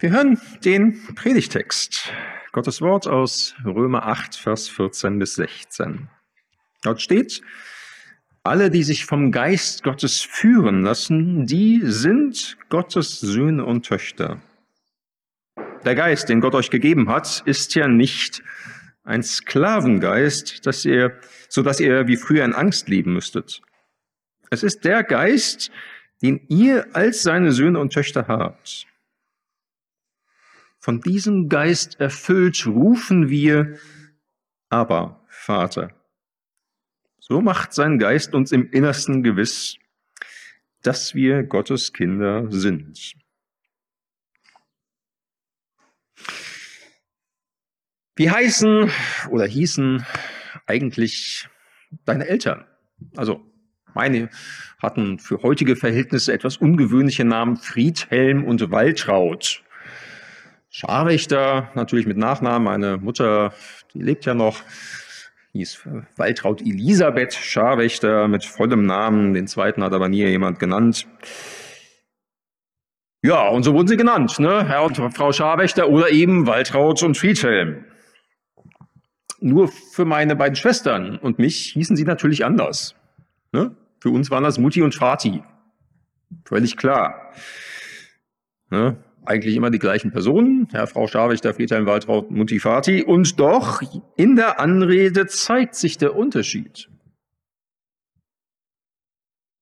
[0.00, 2.12] Wir hören den Predigtext,
[2.52, 6.08] Gottes Wort aus Römer 8, Vers 14 bis 16.
[6.84, 7.42] Dort steht,
[8.44, 14.40] alle, die sich vom Geist Gottes führen lassen, die sind Gottes Söhne und Töchter.
[15.84, 18.44] Der Geist, den Gott euch gegeben hat, ist ja nicht
[19.02, 21.18] ein Sklavengeist, dass ihr,
[21.48, 23.62] so dass ihr wie früher in Angst leben müsstet.
[24.50, 25.72] Es ist der Geist,
[26.22, 28.86] den ihr als seine Söhne und Töchter habt.
[30.88, 33.78] Von diesem Geist erfüllt rufen wir,
[34.70, 35.94] aber Vater.
[37.18, 39.76] So macht sein Geist uns im Innersten gewiss,
[40.80, 43.12] dass wir Gottes Kinder sind.
[48.16, 48.90] Wie heißen
[49.28, 50.06] oder hießen
[50.64, 51.50] eigentlich
[52.06, 52.64] deine Eltern?
[53.14, 53.44] Also
[53.92, 54.30] meine
[54.78, 59.62] hatten für heutige Verhältnisse etwas ungewöhnliche Namen Friedhelm und Waltraud.
[60.70, 62.64] Scharwächter, natürlich mit Nachnamen.
[62.64, 63.52] Meine Mutter,
[63.94, 64.62] die lebt ja noch,
[65.52, 69.34] hieß Waltraud Elisabeth Scharwächter mit vollem Namen.
[69.34, 71.06] Den zweiten hat aber nie jemand genannt.
[73.22, 74.66] Ja, und so wurden sie genannt, ne?
[74.68, 77.84] Herr und Frau Scharwächter oder eben Waltraud und Friedhelm.
[79.40, 82.94] Nur für meine beiden Schwestern und mich hießen sie natürlich anders.
[83.52, 83.74] Ne?
[84.00, 85.42] Für uns waren das Mutti und Vati.
[86.44, 87.32] Völlig klar.
[88.70, 89.02] Ne?
[89.28, 93.02] Eigentlich immer die gleichen Personen, Herr, Frau Scharwächter, Friedhelm, Waltraud, Mutti, Vati.
[93.02, 93.82] Und doch,
[94.16, 96.88] in der Anrede zeigt sich der Unterschied.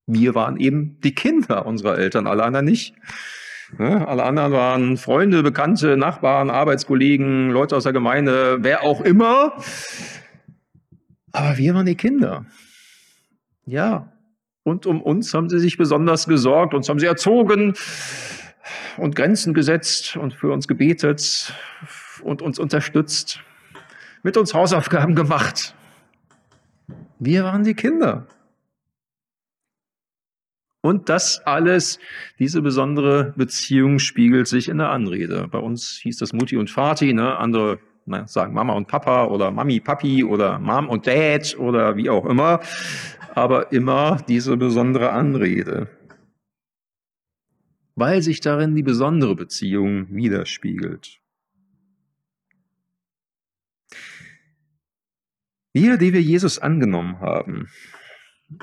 [0.07, 2.95] Wir waren eben die Kinder unserer Eltern, alle anderen nicht.
[3.77, 9.61] Alle anderen waren Freunde, Bekannte, Nachbarn, Arbeitskollegen, Leute aus der Gemeinde, wer auch immer.
[11.33, 12.47] Aber wir waren die Kinder.
[13.65, 14.13] Ja.
[14.63, 17.75] Und um uns haben sie sich besonders gesorgt, uns haben sie erzogen
[18.97, 21.53] und Grenzen gesetzt und für uns gebetet
[22.23, 23.41] und uns unterstützt,
[24.23, 25.75] mit uns Hausaufgaben gemacht.
[27.19, 28.27] Wir waren die Kinder.
[30.83, 31.99] Und das alles,
[32.39, 35.49] diese besondere Beziehung spiegelt sich in der Anrede.
[35.51, 37.37] Bei uns hieß das Mutti und Vati, ne?
[37.39, 42.09] andere na, sagen Mama und Papa oder Mami, Papi oder Mom und Dad oder wie
[42.09, 42.61] auch immer.
[43.35, 45.89] Aber immer diese besondere Anrede.
[47.97, 51.21] Weil sich darin die besondere Beziehung widerspiegelt.
[55.73, 57.69] Wir, die wir Jesus angenommen haben,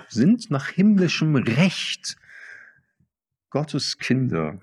[0.08, 2.18] sind nach himmlischem Recht
[3.50, 4.62] Gottes Kinder.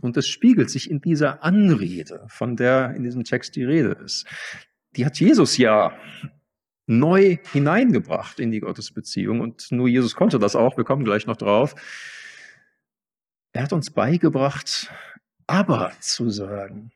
[0.00, 4.26] Und das spiegelt sich in dieser Anrede, von der in diesem Text die Rede ist.
[4.96, 5.92] Die hat Jesus ja
[6.86, 10.76] neu hineingebracht in die Gottesbeziehung und nur Jesus konnte das auch.
[10.76, 11.74] Wir kommen gleich noch drauf.
[13.56, 14.92] Er hat uns beigebracht,
[15.46, 16.92] aber zu sagen.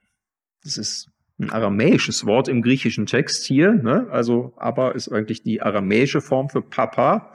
[0.62, 3.72] Das ist ein aramäisches Wort im griechischen Text hier.
[3.72, 4.08] Ne?
[4.10, 7.32] Also aber ist eigentlich die aramäische Form für Papa.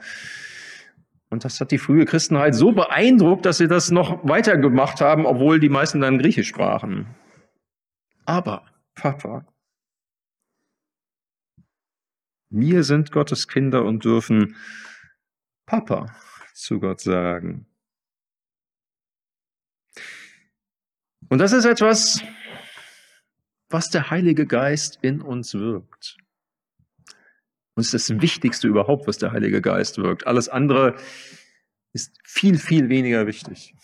[1.28, 5.26] Und das hat die frühe Christenheit so beeindruckt, dass sie das noch weiter gemacht haben,
[5.26, 7.08] obwohl die meisten dann Griechisch sprachen.
[8.26, 8.64] Aber
[8.94, 9.44] Papa.
[12.48, 14.54] Wir sind Gottes Kinder und dürfen
[15.66, 16.14] Papa
[16.54, 17.66] zu Gott sagen.
[21.28, 22.22] Und das ist etwas,
[23.68, 26.16] was der Heilige Geist in uns wirkt.
[27.74, 30.26] Und es ist das Wichtigste überhaupt, was der Heilige Geist wirkt.
[30.26, 30.96] Alles andere
[31.92, 33.74] ist viel, viel weniger wichtig.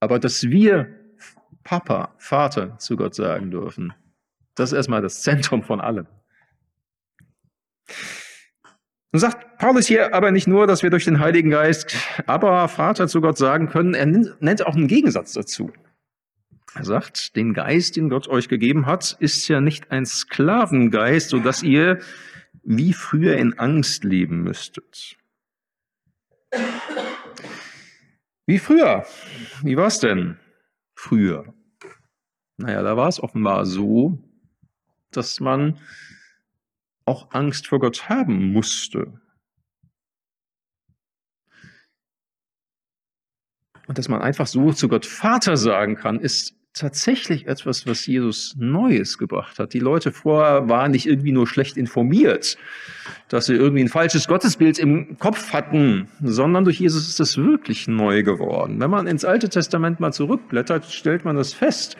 [0.00, 0.96] Aber dass wir
[1.62, 3.92] Papa, Vater zu Gott sagen dürfen,
[4.54, 6.06] das ist erstmal das Zentrum von allem.
[9.12, 13.08] Und sagt Paulus hier aber nicht nur, dass wir durch den Heiligen Geist aber Vater
[13.08, 15.72] zu Gott sagen können, er nennt auch einen Gegensatz dazu.
[16.74, 21.40] Er sagt, den Geist, den Gott euch gegeben hat, ist ja nicht ein Sklavengeist, so
[21.40, 21.98] dass ihr
[22.62, 25.16] wie früher in Angst leben müsstet.
[28.46, 29.04] Wie früher?
[29.62, 30.36] Wie war es denn
[30.94, 31.52] früher?
[32.56, 34.18] Naja, da war es offenbar so,
[35.10, 35.78] dass man
[37.10, 39.20] auch Angst vor Gott haben musste.
[43.88, 48.54] Und dass man einfach so zu Gott Vater sagen kann, ist tatsächlich etwas, was Jesus
[48.56, 49.74] Neues gebracht hat.
[49.74, 52.56] Die Leute vorher waren nicht irgendwie nur schlecht informiert,
[53.28, 57.88] dass sie irgendwie ein falsches Gottesbild im Kopf hatten, sondern durch Jesus ist es wirklich
[57.88, 58.78] neu geworden.
[58.78, 61.96] Wenn man ins Alte Testament mal zurückblättert, stellt man das fest,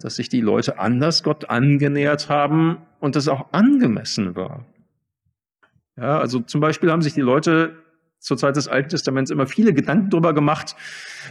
[0.00, 4.64] dass sich die Leute anders Gott angenähert haben und das auch angemessen war.
[5.96, 7.76] Ja, also zum Beispiel haben sich die Leute
[8.20, 10.76] zur Zeit des Alten Testaments immer viele Gedanken darüber gemacht,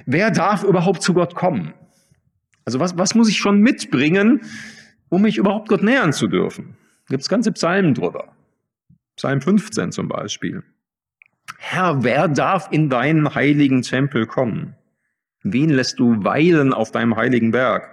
[0.05, 1.73] wer darf überhaupt zu Gott kommen?
[2.65, 4.41] Also was, was muss ich schon mitbringen,
[5.09, 6.75] um mich überhaupt Gott nähern zu dürfen?
[7.07, 8.33] Gibt es ganze Psalmen drüber.
[9.15, 10.63] Psalm 15 zum Beispiel.
[11.57, 14.75] Herr, wer darf in deinen heiligen Tempel kommen?
[15.43, 17.89] Wen lässt du weilen auf deinem heiligen Berg?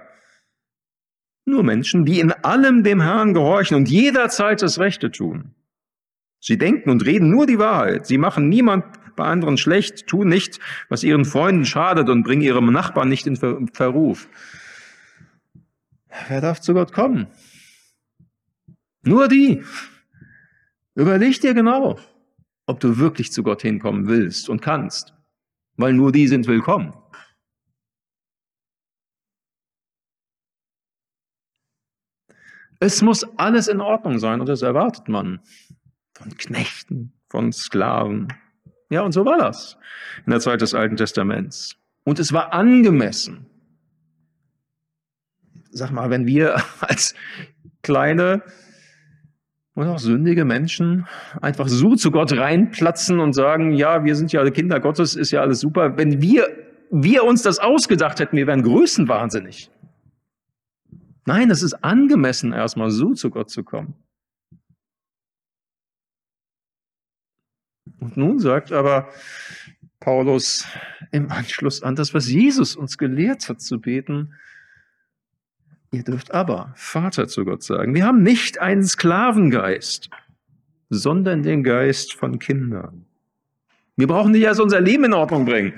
[1.55, 5.55] Nur Menschen, die in allem dem Herrn gehorchen und jederzeit das Rechte tun.
[6.41, 8.09] Sie denken und reden nur die Wahrheit.
[8.09, 8.85] Sie machen niemand
[9.15, 10.59] bei anderen schlecht, tun nicht,
[10.89, 14.29] was ihren Freunden schadet und bringen ihrem Nachbarn nicht in Verruf.
[16.27, 17.29] Wer darf zu Gott kommen?
[19.05, 19.63] Nur die.
[20.97, 22.01] Überleg dir genau,
[22.67, 25.15] ob du wirklich zu Gott hinkommen willst und kannst,
[25.77, 26.95] weil nur die sind willkommen.
[32.81, 35.41] Es muss alles in Ordnung sein und das erwartet man
[36.13, 38.29] von Knechten, von Sklaven.
[38.91, 39.77] Ja, und so war das
[40.27, 41.77] in der Zeit des Alten Testaments.
[42.05, 43.47] Und es war angemessen.
[45.71, 47.15] Sag mal, wenn wir als
[47.83, 48.43] kleine
[49.75, 51.07] und auch sündige Menschen
[51.41, 55.33] einfach so zu Gott reinplatzen und sagen, ja, wir sind ja alle Kinder Gottes, ist
[55.33, 55.97] ja alles super.
[55.97, 56.47] Wenn wir,
[56.91, 59.71] wir uns das ausgedacht hätten, wir wären größenwahnsinnig.
[61.27, 63.95] Nein, es ist angemessen, erstmal so zu Gott zu kommen.
[68.01, 69.09] Und nun sagt aber
[70.01, 70.67] Paulus
[71.11, 74.35] im Anschluss an das, was Jesus uns gelehrt hat zu beten,
[75.95, 77.95] Ihr dürft aber Vater zu Gott sagen.
[77.95, 80.11] Wir haben nicht einen Sklavengeist,
[80.91, 83.07] sondern den Geist von Kindern.
[83.95, 85.75] Wir brauchen nicht erst unser Leben in Ordnung bringen,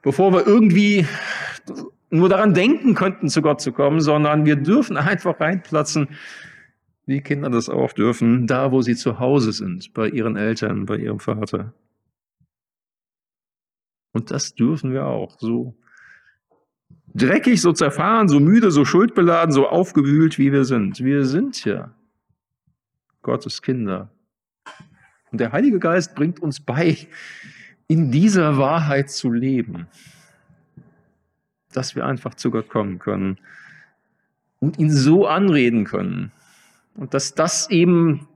[0.00, 1.06] bevor wir irgendwie
[2.10, 6.08] nur daran denken könnten, zu Gott zu kommen, sondern wir dürfen einfach reinplatzen,
[7.06, 10.96] wie Kinder das auch dürfen, da wo sie zu Hause sind, bei ihren Eltern, bei
[10.96, 11.74] ihrem Vater.
[14.12, 15.76] Und das dürfen wir auch, so
[17.14, 21.00] dreckig, so zerfahren, so müde, so schuldbeladen, so aufgewühlt, wie wir sind.
[21.00, 21.94] Wir sind ja
[23.22, 24.10] Gottes Kinder.
[25.30, 26.96] Und der Heilige Geist bringt uns bei,
[27.86, 29.86] in dieser Wahrheit zu leben,
[31.72, 33.38] dass wir einfach zu Gott kommen können
[34.58, 36.32] und ihn so anreden können.
[36.94, 38.28] Und dass das eben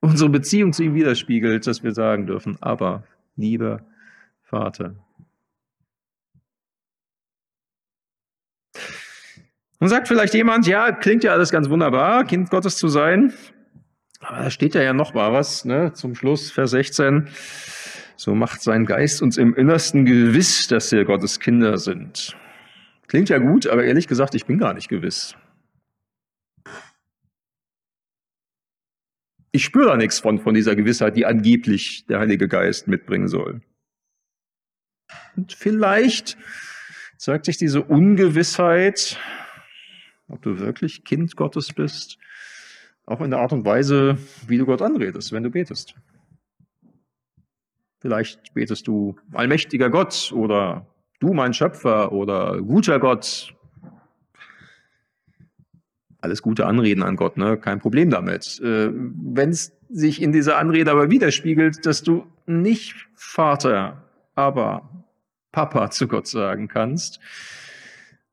[0.00, 3.04] unsere Beziehung zu ihm widerspiegelt, dass wir sagen dürfen, aber
[3.36, 3.80] lieber
[4.42, 4.94] Vater.
[9.80, 13.32] Und sagt vielleicht jemand, ja, klingt ja alles ganz wunderbar, Kind Gottes zu sein.
[14.20, 15.92] Aber da steht ja ja noch mal was, ne?
[15.92, 17.28] zum Schluss, Vers 16.
[18.16, 22.36] So macht sein Geist uns im Innersten gewiss, dass wir Gottes Kinder sind.
[23.06, 25.36] Klingt ja gut, aber ehrlich gesagt, ich bin gar nicht gewiss.
[29.52, 33.62] Ich spüre da nichts von, von dieser Gewissheit, die angeblich der Heilige Geist mitbringen soll.
[35.36, 36.36] Und vielleicht
[37.18, 39.18] zeigt sich diese Ungewissheit
[40.28, 42.18] ob du wirklich Kind Gottes bist,
[43.06, 45.94] auch in der Art und Weise, wie du Gott anredest, wenn du betest.
[48.00, 50.86] Vielleicht betest du allmächtiger Gott oder
[51.24, 53.54] du mein Schöpfer oder guter Gott.
[56.20, 57.56] Alles gute Anreden an Gott, ne?
[57.56, 58.60] kein Problem damit.
[58.62, 64.02] Äh, wenn es sich in dieser Anrede aber widerspiegelt, dass du nicht Vater,
[64.34, 65.04] aber
[65.52, 67.20] Papa zu Gott sagen kannst,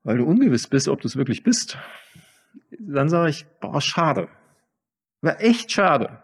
[0.04, 1.78] weil du ungewiss bist, ob du es wirklich bist,
[2.78, 4.28] dann sage ich, boah, schade.
[5.22, 6.22] War echt schade.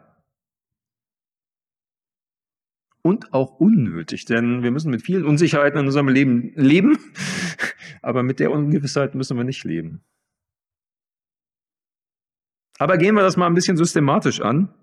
[3.07, 6.97] Und auch unnötig, denn wir müssen mit vielen Unsicherheiten in unserem Leben leben,
[8.01, 10.01] aber mit der Ungewissheit müssen wir nicht leben.
[12.79, 14.73] Aber gehen wir das mal ein bisschen systematisch an.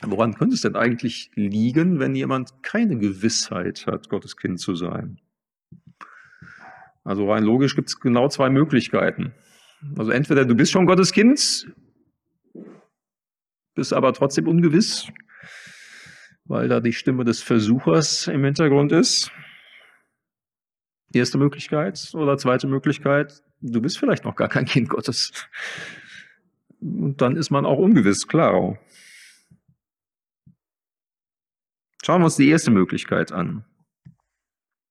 [0.00, 5.20] Woran könnte es denn eigentlich liegen, wenn jemand keine Gewissheit hat, Gottes Kind zu sein?
[7.04, 9.34] Also rein logisch gibt es genau zwei Möglichkeiten.
[9.98, 11.70] Also entweder du bist schon Gottes Kind,
[13.74, 15.12] bist aber trotzdem ungewiss,
[16.48, 19.30] weil da die Stimme des Versuchers im Hintergrund ist.
[21.12, 22.10] Erste Möglichkeit.
[22.14, 25.32] Oder zweite Möglichkeit, du bist vielleicht noch gar kein Kind Gottes.
[26.80, 28.78] Und dann ist man auch ungewiss, klar.
[32.02, 33.64] Schauen wir uns die erste Möglichkeit an.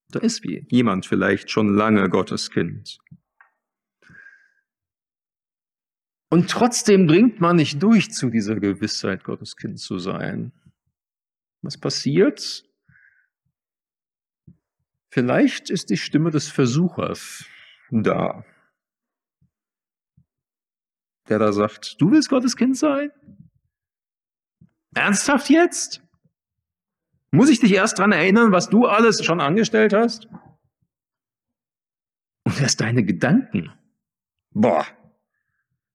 [0.10, 3.00] Da ist wie jemand vielleicht schon lange Gottes Kind.
[6.30, 10.52] Und trotzdem dringt man nicht durch zu dieser Gewissheit, Gottes Kind zu sein.
[11.62, 12.64] Was passiert?
[15.10, 17.46] Vielleicht ist die Stimme des Versuchers
[17.90, 18.46] da,
[21.30, 23.12] der da sagt, du willst Gottes Kind sein?
[24.94, 26.04] Ernsthaft jetzt?
[27.32, 30.28] Muss ich dich erst daran erinnern, was du alles schon angestellt hast?
[32.44, 33.72] Und erst deine Gedanken
[34.60, 34.86] Boah.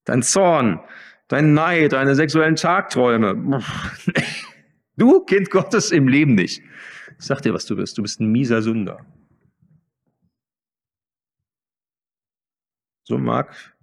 [0.04, 0.80] Dein Zorn,
[1.26, 3.60] dein Neid, deine sexuellen Tagträume.
[5.02, 6.62] Du, Kind Gottes, im Leben nicht.
[7.18, 7.98] Ich sag dir, was du bist.
[7.98, 9.04] Du bist ein mieser Sünder.
[13.02, 13.74] So mag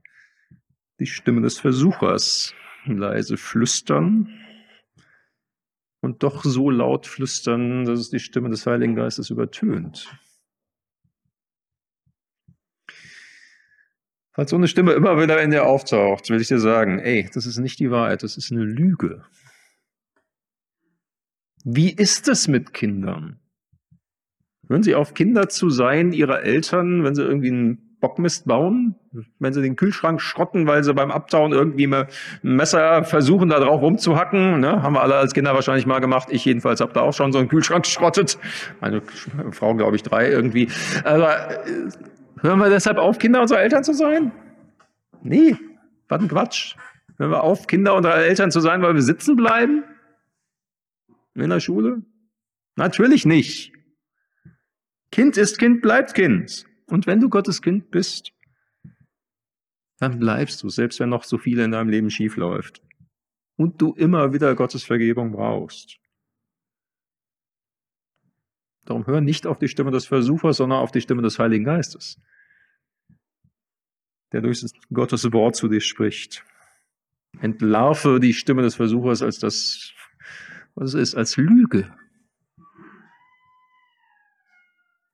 [1.01, 2.53] die Stimme des Versuchers
[2.85, 4.33] leise flüstern
[5.99, 10.07] und doch so laut flüstern, dass es die Stimme des Heiligen Geistes übertönt.
[14.31, 17.45] Falls so eine Stimme immer wieder in dir auftaucht, will ich dir sagen, ey, das
[17.45, 19.25] ist nicht die Wahrheit, das ist eine Lüge.
[21.63, 23.39] Wie ist es mit Kindern?
[24.69, 28.95] Hören sie auf, Kinder zu sein ihrer Eltern, wenn sie irgendwie einen Bockmist bauen,
[29.39, 32.07] wenn sie den Kühlschrank schrotten, weil sie beim Abtauen irgendwie ein
[32.43, 34.59] Messer versuchen, da drauf rumzuhacken.
[34.59, 34.81] Ne?
[34.81, 36.29] Haben wir alle als Kinder wahrscheinlich mal gemacht.
[36.31, 38.37] Ich jedenfalls habe da auch schon so einen Kühlschrank geschrottet.
[38.79, 39.01] Meine
[39.51, 40.69] Frau, glaube ich, drei irgendwie.
[41.03, 41.89] Aber äh,
[42.41, 44.31] hören wir deshalb auf, Kinder unserer Eltern zu sein?
[45.21, 45.57] Nee,
[46.07, 46.75] was ein Quatsch.
[47.17, 49.83] Hören wir auf, Kinder unserer Eltern zu sein, weil wir sitzen bleiben?
[51.35, 52.03] In der Schule?
[52.75, 53.73] Natürlich nicht.
[55.11, 56.65] Kind ist Kind, bleibt Kind.
[56.87, 58.31] Und wenn du Gottes Kind bist,
[59.99, 62.81] dann bleibst du, selbst wenn noch so viel in deinem Leben schief läuft.
[63.57, 65.99] Und du immer wieder Gottes Vergebung brauchst.
[68.85, 72.19] Darum hör nicht auf die Stimme des Versuchers, sondern auf die Stimme des Heiligen Geistes,
[74.31, 76.43] der durch Gottes Wort zu dir spricht.
[77.39, 79.93] Entlarve die Stimme des Versuchers als das,
[80.75, 81.93] was es ist, als Lüge.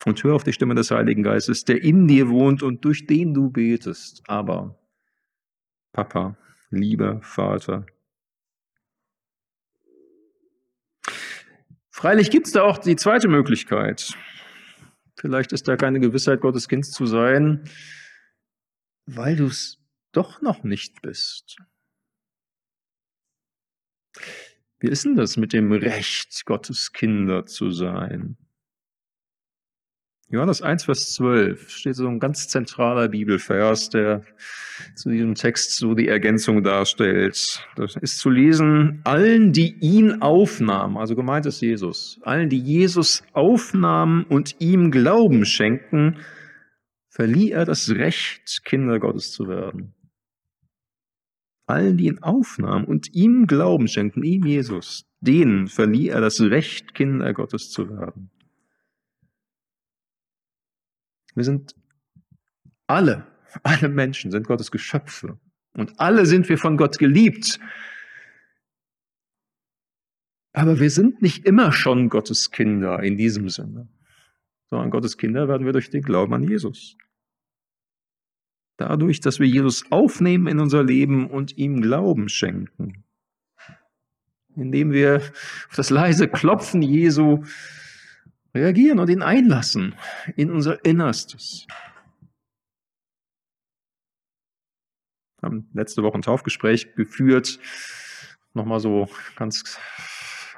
[0.05, 3.33] Und hör auf die Stimme des Heiligen Geistes, der in dir wohnt und durch den
[3.33, 4.21] du betest.
[4.27, 4.79] Aber,
[5.93, 6.37] Papa,
[6.69, 7.87] lieber Vater.
[11.89, 14.15] Freilich gibt es da auch die zweite Möglichkeit.
[15.17, 17.63] Vielleicht ist da keine Gewissheit, Gottes Kind zu sein,
[19.05, 19.81] weil du es
[20.11, 21.57] doch noch nicht bist.
[24.85, 28.37] Wie ist denn das mit dem Recht, Gottes Kinder zu sein?
[30.29, 34.21] Johannes 1, Vers 12 steht so ein ganz zentraler Bibelvers, der
[34.93, 37.67] zu diesem Text so die Ergänzung darstellt.
[37.75, 43.23] Das ist zu lesen, allen, die ihn aufnahmen, also gemeint ist Jesus, allen, die Jesus
[43.33, 46.19] aufnahmen und ihm Glauben schenken,
[47.09, 49.94] verlieh er das Recht, Kinder Gottes zu werden.
[51.67, 56.93] Allen, die ihn aufnahmen und ihm Glauben schenken, ihm Jesus, denen verlieh er das Recht,
[56.93, 58.29] Kinder Gottes zu werden.
[61.33, 61.75] Wir sind
[62.87, 63.27] alle,
[63.63, 65.39] alle Menschen sind Gottes Geschöpfe.
[65.73, 67.59] Und alle sind wir von Gott geliebt.
[70.53, 73.89] Aber wir sind nicht immer schon Gottes Kinder in diesem Sinne,
[74.69, 76.97] sondern Gottes Kinder werden wir durch den Glauben an Jesus.
[78.77, 83.05] Dadurch, dass wir Jesus aufnehmen in unser Leben und ihm Glauben schenken.
[84.55, 85.17] Indem wir
[85.69, 87.43] auf das leise Klopfen Jesu
[88.53, 89.95] reagieren und ihn einlassen
[90.35, 91.67] in unser Innerstes.
[95.39, 97.59] Wir haben letzte Woche ein Taufgespräch geführt,
[98.53, 99.77] nochmal so ganz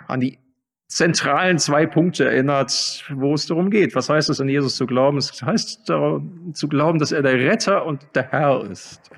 [0.08, 0.40] an die
[0.88, 3.96] zentralen zwei Punkte erinnert, wo es darum geht.
[3.96, 5.18] Was heißt es, an Jesus zu glauben?
[5.18, 9.12] Es heißt zu glauben, dass er der Retter und der Herr ist.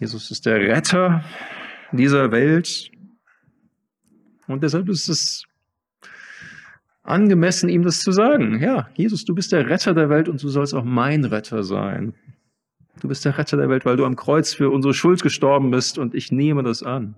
[0.00, 1.24] Jesus ist der Retter
[1.92, 2.90] dieser Welt.
[4.46, 5.44] Und deshalb ist es
[7.04, 8.60] angemessen, ihm das zu sagen.
[8.60, 12.14] Ja, Jesus, du bist der Retter der Welt und du sollst auch mein Retter sein.
[13.00, 15.98] Du bist der Retter der Welt, weil du am Kreuz für unsere Schuld gestorben bist
[15.98, 17.14] und ich nehme das an.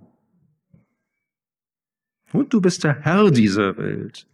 [2.32, 4.26] Und du bist der Herr dieser Welt.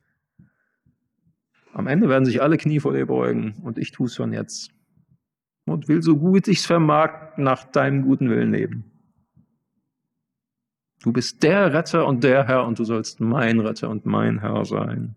[1.72, 4.70] Am Ende werden sich alle Knie vor dir beugen und ich tue es schon jetzt.
[5.64, 8.90] Und will so gut ich's vermag nach deinem guten Willen leben.
[11.02, 14.64] Du bist der Retter und der Herr und du sollst mein Retter und mein Herr
[14.64, 15.16] sein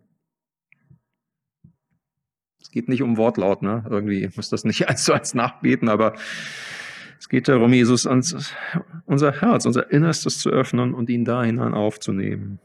[2.75, 3.86] geht nicht um Wortlaut, ne?
[3.89, 6.13] Irgendwie muss das nicht eins zu eins nachbeten, aber
[7.25, 8.53] es geht darum, Jesus ans,
[9.08, 12.60] unser Herz, unser Innerstes zu öffnen und ihn da hinein aufzunehmen.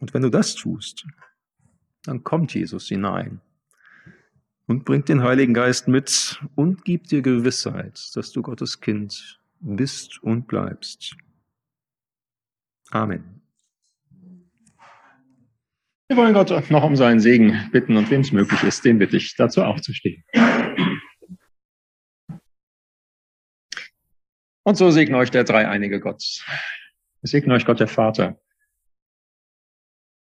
[0.00, 1.06] Und wenn du das tust,
[2.02, 3.40] dann kommt Jesus hinein
[4.66, 10.20] und bringt den Heiligen Geist mit und gibt dir Gewissheit, dass du Gottes Kind bist
[10.20, 11.16] und bleibst.
[12.90, 13.42] Amen.
[16.08, 19.18] Wir wollen Gott noch um seinen Segen bitten und wem es möglich ist, den bitte
[19.18, 20.24] ich dazu aufzustehen.
[24.66, 26.24] Und so segne euch der dreieinige Gott.
[27.22, 28.40] Es segne euch Gott der Vater.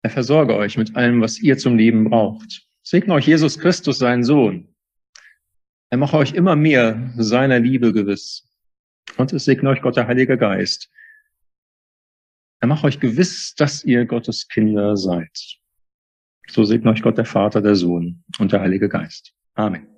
[0.02, 2.69] Er versorge euch mit allem, was ihr zum Leben braucht.
[2.83, 4.75] Segne euch Jesus Christus, sein Sohn.
[5.88, 8.47] Er mache euch immer mehr seiner Liebe gewiss.
[9.16, 10.90] Und es segne euch Gott der Heilige Geist.
[12.61, 15.57] Er mache euch gewiss, dass ihr Gottes Kinder seid.
[16.49, 19.33] So segne euch Gott der Vater, der Sohn und der Heilige Geist.
[19.55, 19.88] Amen.